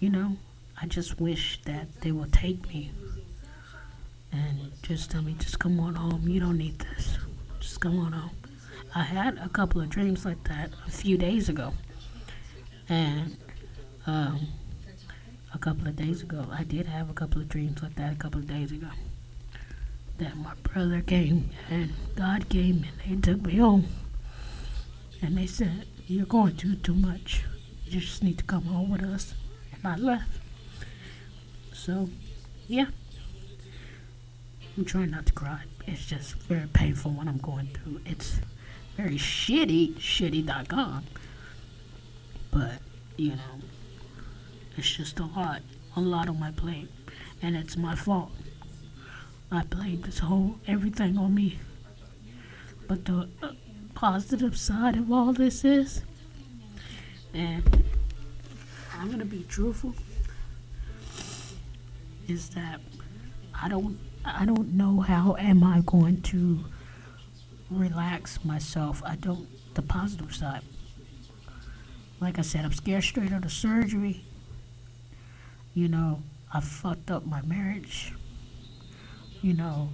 You 0.00 0.10
know? 0.10 0.36
I 0.80 0.86
just 0.86 1.20
wish 1.20 1.60
that 1.64 2.00
they 2.02 2.12
will 2.12 2.28
take 2.30 2.68
me 2.68 2.92
and 4.32 4.70
just 4.82 5.10
tell 5.10 5.22
me, 5.22 5.34
just 5.38 5.58
come 5.58 5.80
on 5.80 5.94
home. 5.94 6.28
You 6.28 6.40
don't 6.40 6.58
need 6.58 6.78
this. 6.78 7.18
Just 7.60 7.80
come 7.80 7.98
on 7.98 8.12
home. 8.12 8.30
I 8.94 9.02
had 9.02 9.38
a 9.38 9.48
couple 9.48 9.80
of 9.80 9.88
dreams 9.88 10.24
like 10.24 10.42
that 10.44 10.70
a 10.86 10.90
few 10.90 11.16
days 11.16 11.48
ago. 11.48 11.72
And 12.88 13.36
um, 14.06 14.48
a 15.52 15.58
couple 15.58 15.88
of 15.88 15.96
days 15.96 16.22
ago, 16.22 16.46
I 16.52 16.62
did 16.64 16.86
have 16.86 17.10
a 17.10 17.14
couple 17.14 17.40
of 17.40 17.48
dreams 17.48 17.82
like 17.82 17.96
that 17.96 18.12
a 18.12 18.16
couple 18.16 18.40
of 18.40 18.46
days 18.46 18.70
ago. 18.70 18.88
That 20.18 20.36
my 20.36 20.54
brother 20.62 21.00
came 21.00 21.50
and 21.70 21.92
God 22.16 22.48
came 22.48 22.84
and 23.08 23.22
they 23.22 23.32
took 23.32 23.42
me 23.42 23.56
home. 23.56 23.86
And 25.22 25.36
they 25.36 25.46
said, 25.46 25.86
You're 26.06 26.26
going 26.26 26.54
through 26.56 26.76
too 26.76 26.94
much. 26.94 27.44
You 27.84 28.00
just 28.00 28.22
need 28.22 28.38
to 28.38 28.44
come 28.44 28.64
home 28.64 28.90
with 28.90 29.02
us. 29.02 29.34
And 29.72 29.86
I 29.86 29.96
left. 29.96 30.38
So, 31.78 32.08
yeah. 32.66 32.86
I'm 34.76 34.84
trying 34.84 35.12
not 35.12 35.26
to 35.26 35.32
cry. 35.32 35.62
It's 35.86 36.04
just 36.04 36.34
very 36.34 36.66
painful 36.66 37.12
when 37.12 37.28
I'm 37.28 37.38
going 37.38 37.68
through. 37.68 38.00
It's 38.04 38.40
very 38.96 39.14
shitty, 39.14 39.94
shitty.com. 39.94 41.04
But, 42.50 42.80
you 43.16 43.30
know, 43.30 43.60
it's 44.76 44.90
just 44.90 45.20
a 45.20 45.26
lot, 45.26 45.62
a 45.96 46.00
lot 46.00 46.28
on 46.28 46.40
my 46.40 46.50
plate. 46.50 46.88
And 47.40 47.54
it's 47.54 47.76
my 47.76 47.94
fault. 47.94 48.32
I 49.52 49.62
blame 49.62 50.02
this 50.02 50.18
whole 50.18 50.56
everything 50.66 51.16
on 51.16 51.32
me. 51.32 51.60
But 52.88 53.04
the 53.04 53.28
uh, 53.40 53.52
positive 53.94 54.58
side 54.58 54.96
of 54.96 55.12
all 55.12 55.32
this 55.32 55.64
is, 55.64 56.02
and 57.32 57.84
I'm 58.98 59.10
gonna 59.12 59.24
be 59.24 59.44
truthful, 59.44 59.94
is 62.28 62.50
that 62.50 62.80
I 63.60 63.68
don't 63.68 63.98
I 64.24 64.44
don't 64.44 64.74
know 64.74 65.00
how 65.00 65.36
am 65.38 65.64
I 65.64 65.80
going 65.86 66.20
to 66.22 66.64
relax 67.70 68.44
myself. 68.44 69.02
I 69.04 69.16
don't, 69.16 69.48
the 69.74 69.82
positive 69.82 70.34
side. 70.34 70.62
Like 72.20 72.38
I 72.38 72.42
said, 72.42 72.64
I'm 72.64 72.72
scared 72.72 73.04
straight 73.04 73.32
out 73.32 73.44
of 73.44 73.52
surgery. 73.52 74.24
You 75.74 75.88
know, 75.88 76.22
I 76.52 76.60
fucked 76.60 77.10
up 77.10 77.26
my 77.26 77.42
marriage. 77.42 78.12
You 79.40 79.54
know, 79.54 79.90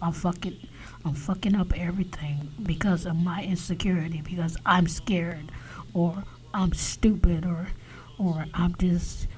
I'm 0.00 0.12
fucking, 0.12 0.56
I'm 1.04 1.14
fucking 1.14 1.54
up 1.54 1.78
everything 1.78 2.50
because 2.62 3.06
of 3.06 3.16
my 3.16 3.44
insecurity, 3.44 4.20
because 4.22 4.56
I'm 4.66 4.88
scared, 4.88 5.52
or 5.94 6.24
I'm 6.52 6.72
stupid, 6.72 7.46
or, 7.46 7.68
or 8.18 8.46
I'm 8.52 8.74
just, 8.76 9.28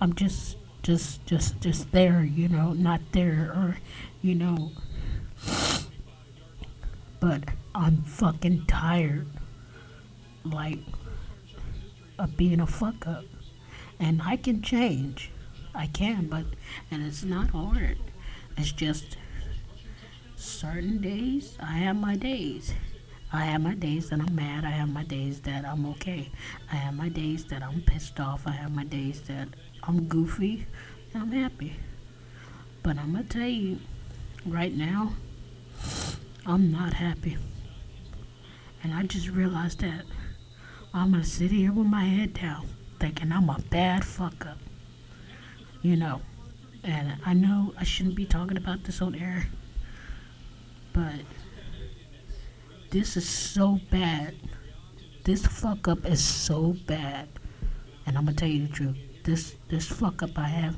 I'm 0.00 0.14
just, 0.14 0.56
just, 0.82 1.24
just, 1.26 1.60
just 1.60 1.90
there, 1.92 2.22
you 2.22 2.48
know, 2.48 2.72
not 2.72 3.00
there, 3.12 3.52
or, 3.54 3.78
you 4.20 4.34
know, 4.34 4.72
but 7.20 7.44
I'm 7.74 8.02
fucking 8.02 8.66
tired. 8.66 9.26
Like, 10.44 10.78
of 12.18 12.36
being 12.36 12.60
a 12.60 12.66
fuck 12.66 13.06
up. 13.06 13.24
And 14.00 14.20
I 14.22 14.36
can 14.36 14.62
change. 14.62 15.30
I 15.74 15.86
can, 15.86 16.26
but, 16.26 16.44
and 16.90 17.04
it's 17.04 17.22
not 17.22 17.50
hard. 17.50 17.98
It's 18.56 18.72
just 18.72 19.16
certain 20.36 21.00
days, 21.00 21.56
I 21.60 21.78
have 21.78 21.96
my 21.96 22.16
days. 22.16 22.74
I 23.32 23.44
have 23.46 23.62
my 23.62 23.74
days 23.74 24.10
that 24.10 24.20
I'm 24.20 24.34
mad. 24.34 24.64
I 24.64 24.70
have 24.70 24.90
my 24.90 25.04
days 25.04 25.40
that 25.42 25.64
I'm 25.64 25.86
okay. 25.86 26.30
I 26.70 26.76
have 26.76 26.94
my 26.94 27.08
days 27.08 27.46
that 27.46 27.62
I'm 27.62 27.80
pissed 27.80 28.20
off. 28.20 28.46
I 28.46 28.50
have 28.50 28.74
my 28.74 28.84
days 28.84 29.22
that 29.22 29.48
I'm 29.82 30.04
goofy. 30.04 30.66
I'm 31.14 31.32
happy. 31.32 31.76
But 32.82 32.98
I'm 32.98 33.12
going 33.12 33.26
to 33.26 33.38
tell 33.38 33.48
you 33.48 33.78
right 34.46 34.74
now, 34.74 35.14
I'm 36.46 36.72
not 36.72 36.94
happy. 36.94 37.36
And 38.82 38.92
I 38.92 39.04
just 39.04 39.28
realized 39.28 39.80
that 39.80 40.04
I'm 40.92 41.12
gonna 41.12 41.24
sit 41.24 41.50
here 41.50 41.72
with 41.72 41.86
my 41.86 42.04
head 42.04 42.34
down, 42.34 42.66
thinking 42.98 43.32
I'm 43.32 43.48
a 43.48 43.58
bad 43.70 44.04
fuck 44.04 44.44
up. 44.44 44.58
You 45.82 45.96
know. 45.96 46.20
And 46.84 47.14
I 47.24 47.32
know 47.32 47.72
I 47.78 47.84
shouldn't 47.84 48.16
be 48.16 48.26
talking 48.26 48.56
about 48.56 48.82
this 48.82 49.00
on 49.00 49.14
air, 49.14 49.46
but 50.92 51.20
this 52.90 53.16
is 53.16 53.28
so 53.28 53.78
bad. 53.88 54.34
This 55.22 55.46
fuck 55.46 55.86
up 55.86 56.04
is 56.04 56.22
so 56.22 56.74
bad. 56.86 57.28
And 58.04 58.18
I'm 58.18 58.24
gonna 58.24 58.36
tell 58.36 58.48
you 58.48 58.66
the 58.66 58.72
truth. 58.72 58.96
This 59.24 59.54
this 59.68 59.86
fuck 59.86 60.22
up 60.22 60.36
I 60.36 60.48
have 60.48 60.76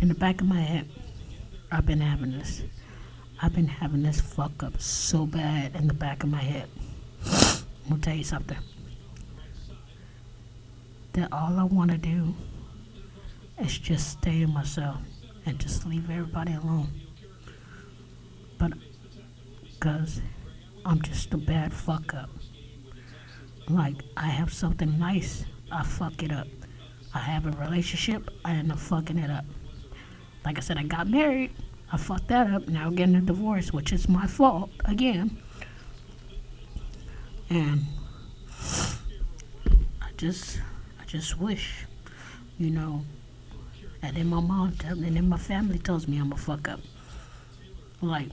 in 0.00 0.08
the 0.08 0.14
back 0.14 0.40
of 0.40 0.48
my 0.48 0.60
head. 0.60 0.88
I've 1.70 1.86
been 1.86 2.00
having 2.00 2.32
this. 2.32 2.62
I've 3.40 3.54
been 3.54 3.68
having 3.68 4.02
this 4.02 4.20
fuck 4.20 4.62
up 4.62 4.80
so 4.80 5.26
bad 5.26 5.76
in 5.76 5.86
the 5.86 5.94
back 5.94 6.22
of 6.24 6.28
my 6.28 6.42
head. 6.42 6.68
I'm 7.24 7.90
gonna 7.90 8.02
tell 8.02 8.16
you 8.16 8.24
something. 8.24 8.58
That 11.12 11.32
all 11.32 11.58
I 11.58 11.64
wanna 11.64 11.98
do 11.98 12.34
is 13.60 13.78
just 13.78 14.10
stay 14.10 14.40
to 14.40 14.46
myself 14.48 14.98
and 15.46 15.58
just 15.58 15.86
leave 15.86 16.10
everybody 16.10 16.54
alone. 16.54 16.88
But, 18.58 18.72
cause 19.78 20.20
I'm 20.84 21.00
just 21.02 21.32
a 21.32 21.38
bad 21.38 21.72
fuck 21.72 22.14
up. 22.14 22.30
Like, 23.68 24.02
I 24.16 24.26
have 24.26 24.52
something 24.52 24.98
nice, 24.98 25.44
I 25.70 25.84
fuck 25.84 26.22
it 26.22 26.32
up. 26.32 26.48
I 27.14 27.20
have 27.20 27.46
a 27.46 27.52
relationship, 27.64 28.28
I 28.44 28.52
end 28.54 28.72
up 28.72 28.78
fucking 28.78 29.18
it 29.18 29.30
up. 29.30 29.44
Like 30.44 30.58
I 30.58 30.60
said, 30.60 30.76
I 30.76 30.82
got 30.82 31.08
married, 31.08 31.52
I 31.92 31.96
fucked 31.96 32.28
that 32.28 32.50
up. 32.50 32.68
Now 32.68 32.86
I'm 32.86 32.96
getting 32.96 33.14
a 33.14 33.20
divorce, 33.20 33.72
which 33.72 33.92
is 33.92 34.08
my 34.08 34.26
fault 34.26 34.70
again. 34.84 35.38
And 37.48 37.82
I 40.02 40.10
just, 40.16 40.60
I 41.00 41.04
just 41.06 41.38
wish, 41.38 41.86
you 42.58 42.70
know, 42.70 43.02
and 44.02 44.16
then 44.16 44.26
my 44.26 44.40
mom 44.40 44.72
tells 44.72 44.98
me, 44.98 45.06
and 45.06 45.16
then 45.16 45.28
my 45.28 45.38
family 45.38 45.78
tells 45.78 46.08
me 46.08 46.18
I'm 46.18 46.32
a 46.32 46.36
fuck 46.36 46.68
up. 46.68 46.80
Like, 48.02 48.28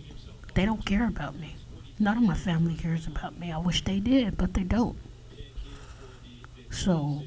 they 0.54 0.66
don't 0.66 0.86
care 0.86 1.08
about 1.08 1.40
me. 1.40 1.56
None 2.00 2.18
of 2.18 2.24
my 2.24 2.34
family 2.34 2.76
cares 2.76 3.08
about 3.08 3.38
me. 3.40 3.52
I 3.52 3.58
wish 3.58 3.84
they 3.84 4.00
did, 4.00 4.38
but 4.38 4.54
they 4.54 4.64
don't. 4.64 4.98
So, 6.72 7.24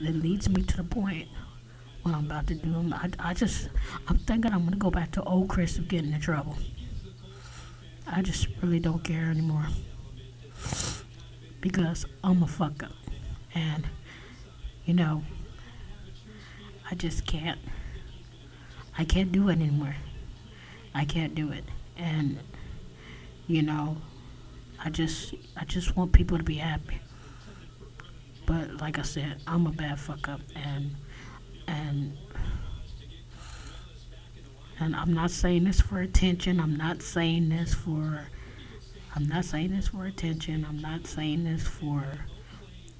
it 0.00 0.14
leads 0.14 0.48
me 0.48 0.62
to 0.62 0.76
the 0.76 0.84
point 0.84 1.28
what 2.02 2.14
I'm 2.14 2.26
about 2.26 2.46
to 2.48 2.54
do. 2.54 2.92
I, 2.92 3.10
I 3.18 3.34
just, 3.34 3.68
I'm 4.08 4.18
thinking 4.18 4.52
I'm 4.52 4.64
gonna 4.64 4.76
go 4.76 4.90
back 4.90 5.10
to 5.12 5.22
old 5.22 5.48
Chris 5.48 5.78
of 5.78 5.88
getting 5.88 6.12
in 6.12 6.20
trouble. 6.20 6.56
I 8.06 8.20
just 8.22 8.48
really 8.60 8.80
don't 8.80 9.02
care 9.02 9.30
anymore 9.30 9.66
because 11.60 12.04
I'm 12.22 12.42
a 12.42 12.46
fuck 12.46 12.82
up, 12.82 12.92
and 13.54 13.86
you 14.84 14.92
know, 14.92 15.22
I 16.90 16.94
just 16.94 17.26
can't. 17.26 17.58
I 18.96 19.04
can't 19.04 19.32
do 19.32 19.48
it 19.48 19.52
anymore. 19.52 19.96
I 20.94 21.04
can't 21.04 21.34
do 21.34 21.50
it, 21.50 21.64
and 21.96 22.38
you 23.46 23.62
know, 23.62 23.96
I 24.82 24.90
just, 24.90 25.34
I 25.56 25.64
just 25.64 25.96
want 25.96 26.12
people 26.12 26.36
to 26.38 26.44
be 26.44 26.56
happy. 26.56 26.98
But 28.46 28.80
like 28.80 28.98
I 28.98 29.02
said, 29.02 29.42
I'm 29.46 29.66
a 29.66 29.72
bad 29.72 29.98
fuck 29.98 30.28
up, 30.28 30.40
and 30.54 30.94
and 31.66 32.16
and 34.78 34.94
I'm 34.96 35.12
not 35.12 35.30
saying 35.30 35.64
this 35.64 35.80
for 35.80 36.00
attention. 36.00 36.60
I'm 36.60 36.76
not 36.76 37.02
saying 37.02 37.48
this 37.48 37.72
for 37.74 38.26
I'm 39.16 39.28
not 39.28 39.44
saying 39.44 39.70
this 39.70 39.88
for 39.88 40.06
attention. 40.06 40.66
I'm 40.68 40.80
not 40.80 41.06
saying 41.06 41.44
this 41.44 41.66
for 41.66 42.04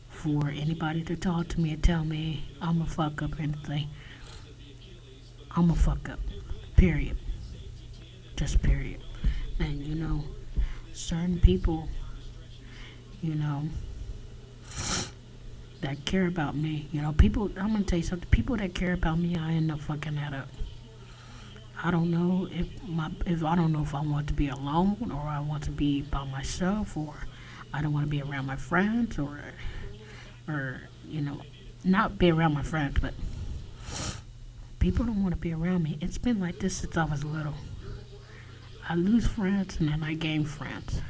for 0.08 0.48
anybody 0.48 1.02
to 1.02 1.16
talk 1.16 1.48
to 1.48 1.60
me 1.60 1.72
and 1.72 1.82
tell 1.82 2.04
me 2.04 2.44
I'm 2.62 2.80
a 2.80 2.86
fuck 2.86 3.20
up 3.20 3.38
or 3.38 3.42
anything. 3.42 3.88
I'm 5.50 5.70
a 5.70 5.74
fuck 5.74 6.08
up. 6.08 6.20
Period. 6.76 7.18
Just 8.36 8.62
period. 8.62 9.02
And 9.58 9.84
you 9.84 9.96
know, 9.96 10.24
certain 10.92 11.40
people, 11.40 11.88
you 13.20 13.34
know, 13.34 13.68
that 15.84 16.04
care 16.04 16.26
about 16.26 16.56
me. 16.56 16.88
You 16.92 17.02
know, 17.02 17.12
people. 17.12 17.50
I'm 17.56 17.72
gonna 17.72 17.84
tell 17.84 17.98
you 17.98 18.04
something. 18.04 18.28
People 18.30 18.56
that 18.56 18.74
care 18.74 18.94
about 18.94 19.18
me, 19.18 19.36
I 19.36 19.52
end 19.52 19.70
up 19.70 19.80
fucking 19.80 20.16
that 20.16 20.32
up. 20.32 20.48
I 21.82 21.90
don't 21.90 22.10
know 22.10 22.48
if 22.50 22.66
my 22.88 23.10
if 23.26 23.44
I 23.44 23.54
don't 23.54 23.72
know 23.72 23.82
if 23.82 23.94
I 23.94 24.00
want 24.00 24.26
to 24.28 24.34
be 24.34 24.48
alone 24.48 25.12
or 25.14 25.20
I 25.20 25.40
want 25.40 25.64
to 25.64 25.70
be 25.70 26.02
by 26.02 26.24
myself 26.24 26.96
or 26.96 27.14
I 27.72 27.82
don't 27.82 27.92
want 27.92 28.06
to 28.06 28.10
be 28.10 28.22
around 28.22 28.46
my 28.46 28.56
friends 28.56 29.18
or 29.18 29.38
or 30.48 30.80
you 31.06 31.20
know 31.20 31.42
not 31.84 32.18
be 32.18 32.30
around 32.30 32.54
my 32.54 32.62
friends, 32.62 32.98
but 33.00 33.12
people 34.78 35.04
don't 35.04 35.22
want 35.22 35.34
to 35.34 35.40
be 35.40 35.52
around 35.52 35.82
me. 35.82 35.98
It's 36.00 36.16
been 36.18 36.40
like 36.40 36.58
this 36.58 36.76
since 36.76 36.96
I 36.96 37.04
was 37.04 37.22
little. 37.24 37.54
I 38.88 38.94
lose 38.94 39.26
friends 39.26 39.78
and 39.78 39.90
then 39.90 40.02
I 40.02 40.14
gain 40.14 40.44
friends. 40.44 41.02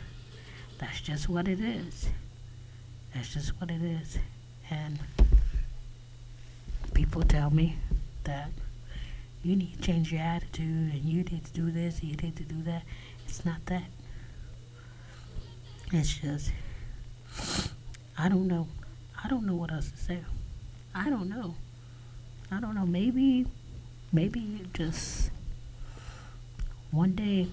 That's 0.79 1.01
just 1.01 1.29
what 1.29 1.47
it 1.47 1.61
is. 1.61 2.09
That's 3.15 3.33
just 3.33 3.61
what 3.61 3.71
it 3.71 3.83
is. 3.83 4.19
And 4.71 4.99
people 6.95 7.23
tell 7.23 7.51
me 7.51 7.77
that 8.25 8.51
you 9.43 9.57
need 9.57 9.77
to 9.77 9.83
change 9.83 10.13
your 10.13 10.23
attitude 10.23 10.93
and 10.93 11.05
you 11.05 11.23
need 11.23 11.45
to 11.45 11.53
do 11.53 11.71
this 11.71 12.01
and 12.01 12.11
you 12.11 12.17
need 12.17 12.37
to 12.37 12.45
do 12.45 12.63
that. 12.63 12.83
It's 13.27 13.45
not 13.45 13.65
that. 13.67 13.85
It's 15.93 16.19
just, 16.19 16.51
I 18.17 18.29
don't 18.29 18.49
know. 18.49 18.69
I 19.23 19.29
don't 19.29 19.45
know 19.45 19.55
what 19.55 19.71
else 19.71 19.91
to 19.91 19.97
say. 19.97 20.19
I 20.95 21.11
don't 21.11 21.29
know. 21.29 21.55
I 22.51 22.61
don't 22.61 22.75
know. 22.75 22.87
Maybe, 22.87 23.47
maybe 24.13 24.63
just 24.73 25.31
one 26.91 27.13
day, 27.13 27.49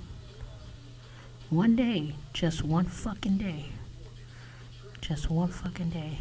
one 1.50 1.76
day, 1.76 2.16
just 2.34 2.64
one 2.64 2.86
fucking 2.86 3.38
day, 3.38 3.66
just 5.02 5.30
one 5.30 5.50
fucking 5.50 5.90
day 5.90 6.20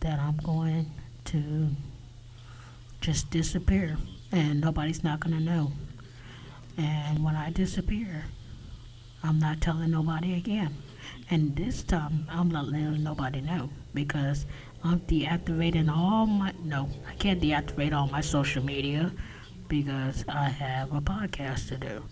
that 0.00 0.18
I'm 0.18 0.36
going 0.38 0.90
to 1.26 1.68
just 3.00 3.30
disappear 3.30 3.96
and 4.32 4.60
nobody's 4.60 5.02
not 5.02 5.20
going 5.20 5.36
to 5.36 5.42
know. 5.42 5.72
And 6.76 7.24
when 7.24 7.34
I 7.34 7.50
disappear, 7.50 8.24
I'm 9.22 9.38
not 9.38 9.60
telling 9.60 9.90
nobody 9.90 10.34
again. 10.34 10.76
And 11.30 11.56
this 11.56 11.82
time, 11.82 12.26
I'm 12.30 12.50
not 12.50 12.68
letting 12.68 13.02
nobody 13.02 13.40
know 13.40 13.70
because 13.94 14.46
I'm 14.84 15.00
deactivating 15.00 15.90
all 15.90 16.26
my. 16.26 16.52
No, 16.62 16.88
I 17.08 17.14
can't 17.14 17.40
deactivate 17.40 17.92
all 17.92 18.06
my 18.06 18.20
social 18.20 18.64
media 18.64 19.12
because 19.68 20.24
I 20.28 20.48
have 20.48 20.92
a 20.92 21.00
podcast 21.00 21.68
to 21.68 21.76
do. 21.76 22.04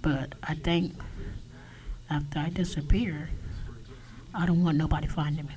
But 0.00 0.34
I 0.42 0.54
think 0.54 0.94
after 2.10 2.38
I 2.38 2.48
disappear, 2.48 3.28
I 4.34 4.46
don't 4.46 4.64
want 4.64 4.78
nobody 4.78 5.06
finding 5.06 5.46
me. 5.46 5.54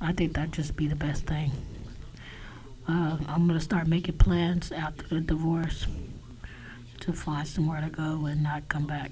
I 0.00 0.12
think 0.12 0.34
that'd 0.34 0.52
just 0.52 0.76
be 0.76 0.86
the 0.86 0.96
best 0.96 1.26
thing. 1.26 1.52
Uh, 2.86 3.16
I'm 3.28 3.46
gonna 3.46 3.60
start 3.60 3.86
making 3.86 4.18
plans 4.18 4.70
after 4.72 5.06
the 5.06 5.20
divorce 5.20 5.86
to 7.00 7.12
find 7.12 7.46
somewhere 7.46 7.80
to 7.80 7.88
go 7.88 8.26
and 8.26 8.42
not 8.42 8.68
come 8.68 8.86
back. 8.86 9.10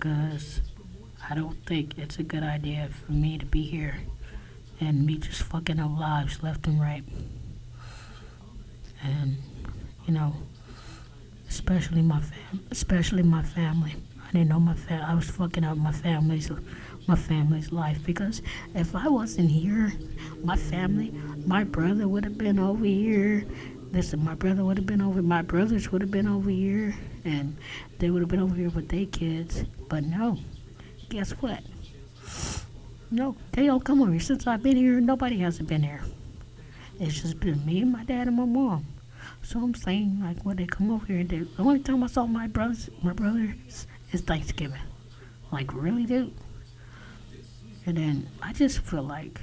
Cause 0.00 0.60
I 1.28 1.34
don't 1.34 1.64
think 1.66 1.98
it's 1.98 2.18
a 2.18 2.22
good 2.22 2.42
idea 2.42 2.88
for 2.90 3.12
me 3.12 3.38
to 3.38 3.46
be 3.46 3.62
here 3.62 3.98
and 4.80 5.06
me 5.06 5.18
just 5.18 5.42
fucking 5.44 5.78
up 5.78 5.96
lives 5.98 6.42
left 6.42 6.66
and 6.66 6.80
right. 6.80 7.04
And 9.02 9.36
you 10.06 10.14
know, 10.14 10.34
especially 11.48 12.02
my 12.02 12.20
fam, 12.20 12.66
especially 12.70 13.22
my 13.22 13.42
family. 13.42 13.94
I 14.32 14.38
didn't 14.38 14.48
know 14.48 14.60
my 14.60 14.74
fam. 14.74 15.04
I 15.04 15.14
was 15.14 15.28
fucking 15.28 15.62
up 15.62 15.76
my 15.76 15.92
family's 15.92 16.50
my 17.06 17.16
family's 17.16 17.70
life 17.70 18.02
because 18.02 18.40
if 18.74 18.96
I 18.96 19.06
wasn't 19.06 19.50
here, 19.50 19.92
my 20.42 20.56
family, 20.56 21.12
my 21.44 21.64
brother 21.64 22.08
would 22.08 22.24
have 22.24 22.38
been 22.38 22.58
over 22.58 22.84
here. 22.84 23.44
Listen, 23.92 24.24
my 24.24 24.34
brother 24.34 24.64
would 24.64 24.78
have 24.78 24.86
been 24.86 25.02
over. 25.02 25.20
My 25.20 25.42
brothers 25.42 25.92
would 25.92 26.00
have 26.00 26.10
been 26.10 26.26
over 26.26 26.48
here, 26.48 26.94
and 27.26 27.58
they 27.98 28.08
would 28.08 28.22
have 28.22 28.30
been 28.30 28.40
over 28.40 28.54
here 28.54 28.70
with 28.70 28.88
their 28.88 29.04
kids. 29.04 29.64
But 29.90 30.04
no, 30.04 30.38
guess 31.10 31.32
what? 31.32 31.60
No, 33.10 33.36
they 33.52 33.66
don't 33.66 33.84
come 33.84 34.00
over 34.00 34.12
here. 34.12 34.20
Since 34.20 34.46
I've 34.46 34.62
been 34.62 34.76
here, 34.78 34.98
nobody 34.98 35.40
hasn't 35.40 35.68
been 35.68 35.82
here. 35.82 36.02
It's 36.98 37.20
just 37.20 37.38
been 37.38 37.66
me 37.66 37.82
and 37.82 37.92
my 37.92 38.04
dad 38.04 38.28
and 38.28 38.36
my 38.38 38.46
mom. 38.46 38.86
So 39.42 39.58
I'm 39.58 39.74
saying, 39.74 40.20
like, 40.22 40.42
when 40.42 40.56
they 40.56 40.64
come 40.64 40.90
over 40.90 41.04
here, 41.04 41.22
they, 41.22 41.40
the 41.40 41.62
only 41.62 41.80
time 41.80 42.02
I 42.02 42.06
saw 42.06 42.24
my 42.24 42.46
brothers, 42.46 42.88
my 43.02 43.12
brothers, 43.12 43.86
is 44.12 44.20
Thanksgiving. 44.20 44.80
Like, 45.50 45.72
really, 45.74 46.06
dude? 46.06 46.34
And 47.84 47.96
then 47.96 48.28
I 48.40 48.52
just 48.52 48.80
feel 48.80 49.02
like 49.02 49.40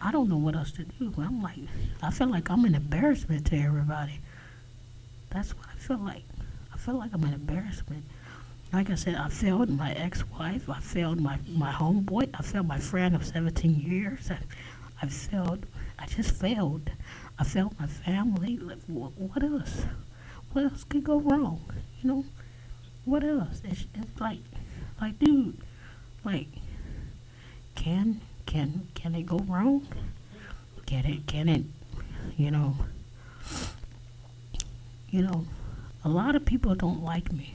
I 0.00 0.10
don't 0.10 0.28
know 0.28 0.36
what 0.36 0.56
else 0.56 0.72
to 0.72 0.84
do. 0.84 1.14
I'm 1.18 1.40
like, 1.40 1.58
I 2.02 2.10
feel 2.10 2.28
like 2.28 2.50
I'm 2.50 2.64
an 2.64 2.74
embarrassment 2.74 3.46
to 3.46 3.56
everybody. 3.56 4.20
That's 5.30 5.56
what 5.56 5.66
I 5.72 5.78
feel 5.78 5.98
like. 5.98 6.24
I 6.74 6.76
feel 6.76 6.98
like 6.98 7.12
I'm 7.14 7.22
an 7.22 7.32
embarrassment. 7.32 8.04
Like 8.72 8.90
I 8.90 8.96
said, 8.96 9.14
I 9.14 9.28
failed 9.28 9.70
my 9.70 9.92
ex-wife. 9.92 10.68
I 10.68 10.80
failed 10.80 11.20
my, 11.20 11.38
my 11.46 11.70
homeboy. 11.70 12.30
I 12.34 12.42
failed 12.42 12.66
my 12.66 12.78
friend 12.78 13.14
of 13.14 13.24
17 13.24 13.76
years. 13.76 14.30
I, 14.30 14.38
I 15.00 15.06
failed. 15.06 15.66
I 15.98 16.06
just 16.06 16.34
failed. 16.34 16.90
I 17.38 17.44
failed 17.44 17.78
my 17.78 17.86
family. 17.86 18.56
What 18.56 19.42
else? 19.42 19.84
What 20.52 20.64
else 20.64 20.84
could 20.84 21.04
go 21.04 21.20
wrong? 21.20 21.64
You 22.02 22.08
know? 22.08 22.24
What 23.04 23.24
else? 23.24 23.60
It's, 23.64 23.86
it's 23.94 24.20
like, 24.20 24.38
like, 25.00 25.18
dude, 25.18 25.58
like, 26.24 26.46
can 27.74 28.20
can 28.46 28.88
can 28.94 29.14
it 29.14 29.26
go 29.26 29.38
wrong? 29.38 29.86
Can 30.86 31.04
it 31.06 31.26
can 31.26 31.48
it 31.48 31.64
you 32.36 32.50
know 32.50 32.76
you 35.08 35.22
know 35.22 35.46
a 36.04 36.08
lot 36.08 36.36
of 36.36 36.44
people 36.44 36.74
don't 36.74 37.02
like 37.02 37.32
me. 37.32 37.54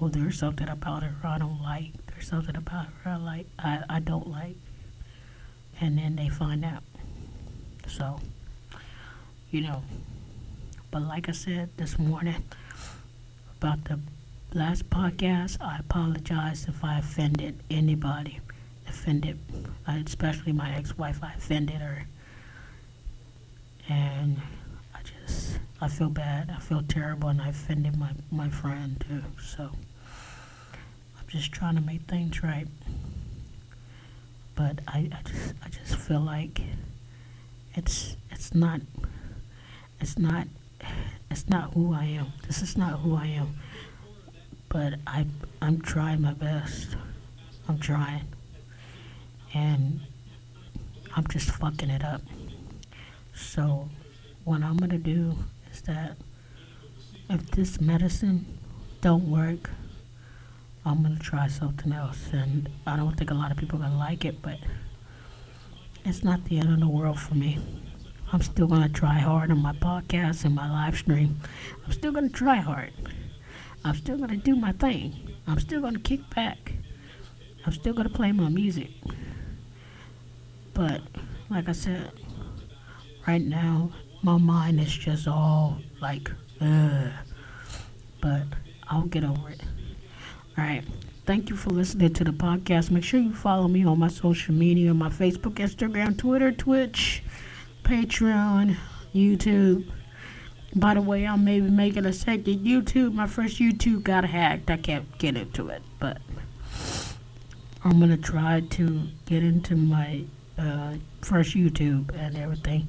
Oh, 0.00 0.08
there's 0.08 0.38
something 0.38 0.68
about 0.68 1.02
her 1.02 1.14
I 1.24 1.38
don't 1.38 1.62
like. 1.62 1.92
There's 2.06 2.28
something 2.28 2.56
about 2.56 2.86
her 3.02 3.12
I 3.12 3.16
like 3.16 3.46
I, 3.58 3.82
I 3.88 3.98
don't 4.00 4.28
like. 4.28 4.56
And 5.80 5.98
then 5.98 6.16
they 6.16 6.28
find 6.28 6.64
out. 6.64 6.82
So, 7.88 8.20
you 9.50 9.60
know. 9.62 9.82
But 10.90 11.02
like 11.02 11.28
I 11.28 11.32
said 11.32 11.70
this 11.78 11.98
morning 11.98 12.44
about 13.58 13.84
the 13.84 14.00
last 14.54 14.90
podcast, 14.90 15.58
I 15.60 15.78
apologize 15.78 16.66
if 16.68 16.84
I 16.84 16.98
offended 16.98 17.60
anybody 17.70 18.40
offended, 18.88 19.38
uh, 19.88 19.98
especially 20.04 20.52
my 20.52 20.74
ex-wife. 20.74 21.20
I 21.22 21.32
offended 21.34 21.76
her, 21.76 22.04
and 23.88 24.40
I 24.94 24.98
just 25.02 25.58
I 25.80 25.88
feel 25.88 26.10
bad. 26.10 26.52
I 26.54 26.60
feel 26.60 26.82
terrible, 26.86 27.28
and 27.28 27.40
I 27.40 27.48
offended 27.48 27.96
my 27.98 28.10
my 28.30 28.48
friend 28.48 29.02
too. 29.08 29.22
So 29.40 29.70
I'm 31.18 31.26
just 31.28 31.52
trying 31.52 31.76
to 31.76 31.80
make 31.80 32.02
things 32.02 32.42
right. 32.42 32.68
But 34.54 34.80
I, 34.86 35.08
I 35.12 35.22
just 35.24 35.54
I 35.64 35.68
just 35.68 35.96
feel 35.96 36.20
like 36.20 36.60
it's 37.74 38.16
it's 38.30 38.54
not 38.54 38.80
it's 40.00 40.18
not 40.18 40.46
it's 41.30 41.48
not 41.48 41.72
who 41.72 41.94
I 41.94 42.04
am. 42.04 42.32
This 42.46 42.60
is 42.60 42.76
not 42.76 43.00
who 43.00 43.16
I 43.16 43.26
am. 43.26 43.56
But 44.72 44.94
I 45.06 45.26
I'm 45.60 45.82
trying 45.82 46.22
my 46.22 46.32
best. 46.32 46.96
I'm 47.68 47.78
trying 47.78 48.22
and 49.54 50.00
I'm 51.14 51.26
just 51.26 51.50
fucking 51.50 51.90
it 51.90 52.02
up. 52.02 52.22
So, 53.34 53.90
what 54.44 54.62
I'm 54.62 54.78
gonna 54.78 54.96
do 54.98 55.36
is 55.70 55.82
that 55.82 56.16
if 57.28 57.50
this 57.50 57.80
medicine 57.80 58.58
don't 59.02 59.30
work, 59.30 59.68
I'm 60.86 61.02
gonna 61.02 61.18
try 61.18 61.48
something 61.48 61.92
else. 61.92 62.30
And 62.32 62.70
I 62.86 62.96
don't 62.96 63.16
think 63.16 63.30
a 63.30 63.34
lot 63.34 63.50
of 63.50 63.58
people 63.58 63.78
are 63.78 63.82
gonna 63.82 63.98
like 63.98 64.24
it, 64.24 64.40
but 64.40 64.58
it's 66.04 66.24
not 66.24 66.44
the 66.46 66.58
end 66.58 66.72
of 66.72 66.80
the 66.80 66.88
world 66.88 67.20
for 67.20 67.34
me. 67.34 67.58
I'm 68.32 68.40
still 68.40 68.68
gonna 68.68 68.88
try 68.88 69.18
hard 69.18 69.50
on 69.50 69.60
my 69.60 69.74
podcast 69.74 70.46
and 70.46 70.54
my 70.54 70.70
live 70.70 70.96
stream. 70.96 71.40
I'm 71.84 71.92
still 71.92 72.12
gonna 72.12 72.30
try 72.30 72.56
hard. 72.56 72.92
I'm 73.84 73.94
still 73.96 74.18
gonna 74.18 74.36
do 74.36 74.54
my 74.54 74.72
thing. 74.72 75.14
I'm 75.46 75.58
still 75.58 75.80
gonna 75.80 75.98
kick 75.98 76.20
back. 76.34 76.72
I'm 77.66 77.72
still 77.72 77.94
gonna 77.94 78.08
play 78.08 78.32
my 78.32 78.48
music. 78.48 78.90
But 80.74 81.02
like 81.50 81.68
I 81.68 81.72
said, 81.72 82.12
right 83.26 83.42
now 83.42 83.90
my 84.22 84.38
mind 84.38 84.80
is 84.80 84.92
just 84.96 85.26
all 85.26 85.78
like, 86.00 86.30
ugh. 86.60 87.10
But 88.20 88.42
I'll 88.88 89.06
get 89.06 89.24
over 89.24 89.50
it. 89.50 89.60
All 90.56 90.64
right. 90.64 90.84
Thank 91.24 91.50
you 91.50 91.56
for 91.56 91.70
listening 91.70 92.12
to 92.14 92.24
the 92.24 92.32
podcast. 92.32 92.90
Make 92.90 93.04
sure 93.04 93.20
you 93.20 93.32
follow 93.32 93.68
me 93.68 93.84
on 93.84 93.98
my 93.98 94.08
social 94.08 94.54
media 94.54 94.92
my 94.92 95.08
Facebook, 95.08 95.54
Instagram, 95.54 96.18
Twitter, 96.18 96.50
Twitch, 96.52 97.22
Patreon, 97.84 98.76
YouTube. 99.14 99.88
By 100.74 100.94
the 100.94 101.02
way, 101.02 101.26
I'm 101.26 101.44
maybe 101.44 101.68
making 101.68 102.06
a 102.06 102.12
second 102.12 102.64
YouTube. 102.64 103.12
My 103.12 103.26
first 103.26 103.58
YouTube 103.58 104.02
got 104.02 104.24
hacked. 104.24 104.70
I 104.70 104.78
can't 104.78 105.18
get 105.18 105.36
into 105.36 105.68
it, 105.68 105.82
but 105.98 106.18
I'm 107.84 108.00
gonna 108.00 108.16
try 108.16 108.60
to 108.60 109.02
get 109.26 109.42
into 109.42 109.76
my 109.76 110.24
uh, 110.58 110.94
first 111.20 111.54
YouTube 111.54 112.14
and 112.16 112.36
everything. 112.36 112.88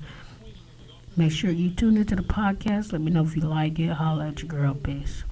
Make 1.18 1.32
sure 1.32 1.52
you 1.52 1.72
tune 1.72 1.98
into 1.98 2.16
the 2.16 2.24
podcast. 2.24 2.94
Let 2.94 3.02
me 3.02 3.12
know 3.12 3.24
if 3.24 3.36
you 3.36 3.44
like 3.44 3.80
it. 3.80 3.90
Holla 3.90 4.30
at 4.30 4.42
your 4.42 4.48
girl. 4.48 4.74
Peace. 4.76 5.24